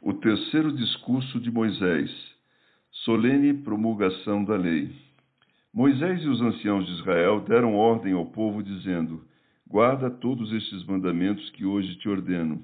[0.00, 2.08] O terceiro discurso de Moisés
[3.04, 4.92] Solene promulgação da lei
[5.74, 9.24] Moisés e os anciãos de Israel deram ordem ao povo, dizendo:
[9.66, 12.62] Guarda todos estes mandamentos que hoje te ordeno.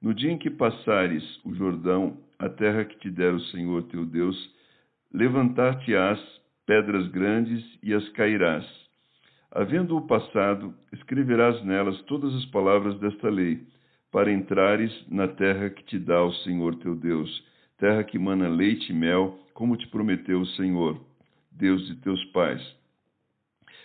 [0.00, 4.06] No dia em que passares o Jordão, a terra que te der o Senhor teu
[4.06, 4.36] Deus,
[5.12, 6.20] levantar-te-ás
[6.64, 8.64] pedras grandes e as cairás.
[9.50, 13.66] Havendo-o passado, escreverás nelas todas as palavras desta lei
[14.16, 17.44] para entrares na terra que te dá o Senhor teu Deus,
[17.76, 20.98] terra que mana leite e mel, como te prometeu o Senhor,
[21.52, 22.62] Deus de teus pais.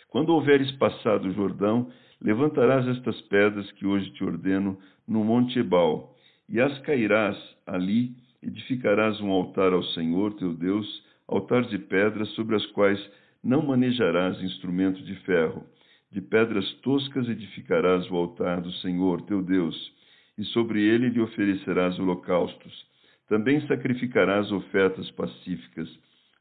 [0.08, 6.16] Quando houveres passado o Jordão, levantarás estas pedras que hoje te ordeno no monte Ebal,
[6.48, 7.38] e as cairás
[7.68, 10.88] ali, edificarás um altar ao Senhor teu Deus,
[11.28, 13.06] altar de pedras sobre as quais
[13.44, 15.66] não manejarás instrumento de ferro.
[16.10, 20.00] De pedras toscas edificarás o altar do Senhor teu Deus
[20.38, 22.86] e sobre ele lhe oferecerás holocaustos.
[23.28, 25.90] Também sacrificarás ofertas pacíficas.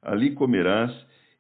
[0.02, 0.92] Ali comerás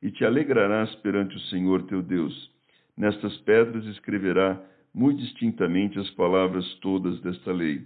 [0.02, 2.50] e te alegrarás perante o Senhor teu Deus.
[2.96, 4.60] Nestas pedras escreverá
[4.94, 7.84] muito distintamente as palavras todas desta lei.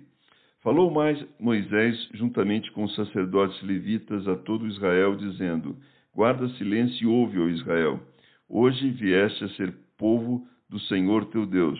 [0.62, 5.76] Falou mais Moisés juntamente com os sacerdotes levitas a todo Israel, dizendo:
[6.14, 8.00] Guarda silêncio e ouve, ó Israel.
[8.48, 11.78] Hoje vieste a ser povo do Senhor teu Deus.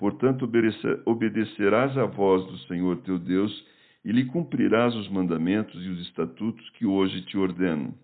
[0.00, 0.50] Portanto,
[1.04, 3.52] obedecerás à voz do Senhor teu Deus
[4.02, 7.94] e lhe cumprirás os mandamentos e os estatutos que hoje te ordeno.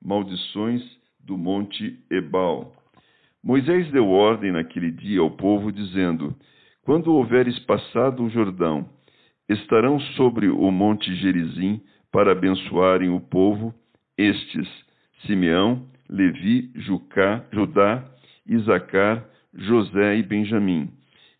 [0.00, 0.80] Maldições
[1.18, 2.72] do monte Ebal.
[3.42, 6.32] Moisés deu ordem naquele dia ao povo, dizendo:
[6.82, 8.88] Quando houveres passado o Jordão,
[9.48, 11.80] estarão sobre o monte Gerizim
[12.12, 13.74] para abençoarem o povo
[14.16, 14.68] estes:
[15.26, 18.04] Simeão, Levi, Jucá, Judá,
[18.46, 20.88] Isacar, José e Benjamim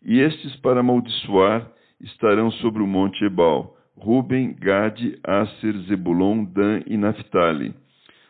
[0.03, 1.69] e estes, para amaldiçoar,
[2.01, 7.73] estarão sobre o monte Ebal: Ruben, Gade, Aser, Zebulon, Dan e Naphtali.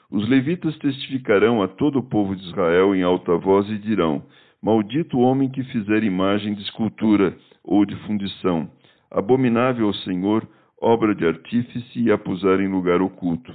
[0.10, 4.24] Os levitas testificarão a todo o povo de Israel em alta voz e dirão:
[4.62, 8.72] Maldito o homem que fizer imagem de escultura ou de fundição,
[9.12, 10.48] abominável ao Senhor,
[10.82, 13.54] obra de artífice e a pusar em lugar oculto.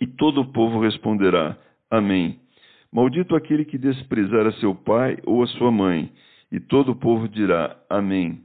[0.00, 1.56] E todo o povo responderá:
[1.90, 2.38] Amém.
[2.92, 6.10] Maldito aquele que desprezar a seu pai ou a sua mãe,
[6.56, 8.40] e todo o povo dirá: Amém.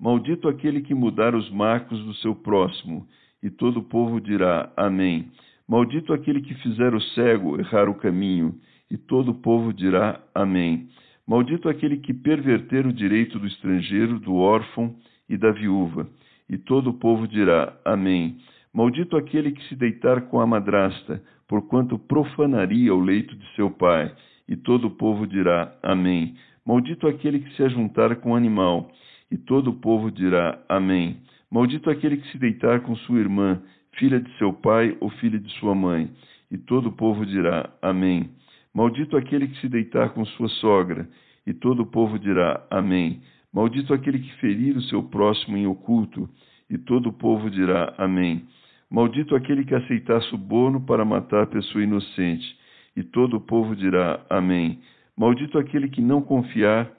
[0.00, 3.06] Maldito aquele que mudar os marcos do seu próximo,
[3.40, 5.30] e todo o povo dirá: Amém.
[5.68, 8.56] Maldito aquele que fizer o cego errar o caminho,
[8.90, 10.88] e todo o povo dirá: Amém.
[11.24, 14.96] Maldito aquele que perverter o direito do estrangeiro, do órfão
[15.28, 16.08] e da viúva,
[16.50, 18.38] e todo o povo dirá: Amém.
[18.72, 24.12] Maldito aquele que se deitar com a madrasta, porquanto profanaria o leito de seu pai,
[24.48, 26.34] e todo o povo dirá: Amém.
[26.66, 28.90] Maldito aquele que se ajuntar com o animal.
[29.30, 31.18] E todo o povo dirá: Amém.
[31.50, 33.62] Maldito aquele que se deitar com sua irmã,
[33.98, 36.10] filha de seu pai ou filha de sua mãe.
[36.50, 38.30] E todo o povo dirá: Amém.
[38.74, 41.08] Maldito aquele que se deitar com sua sogra.
[41.46, 43.20] E todo o povo dirá: Amém.
[43.52, 46.28] Maldito aquele que ferir o seu próximo em oculto.
[46.68, 48.44] E todo o povo dirá: Amém.
[48.90, 52.56] Maldito aquele que aceitar suborno para matar pessoa inocente.
[52.96, 54.80] E todo o povo dirá: Amém.
[55.16, 56.90] Maldito aquele que não confiar,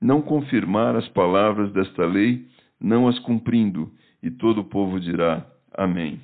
[0.00, 2.46] não confirmar as palavras desta lei,
[2.80, 3.92] não as cumprindo,
[4.22, 6.20] e todo o povo dirá: Amém.